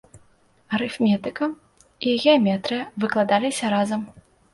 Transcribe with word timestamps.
Арыфметыка 0.77 1.45
і 2.07 2.13
геаметрыя 2.23 2.87
выкладаліся 3.05 3.65
разам. 3.75 4.01